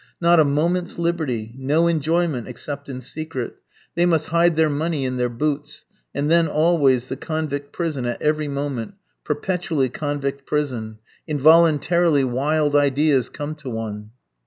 [0.19, 3.57] Not a moment's liberty, no enjoyment except in secret;
[3.93, 8.19] they must hide their money in their boots; and then always the convict prison at
[8.19, 10.97] every moment perpetually convict prison!
[11.27, 14.09] Involuntarily wild ideas come to one."